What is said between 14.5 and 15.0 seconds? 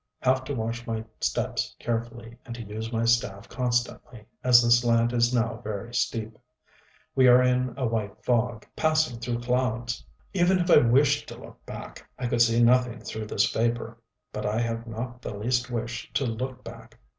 have